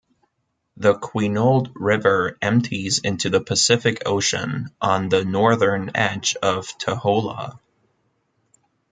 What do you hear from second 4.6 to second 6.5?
on the northern edge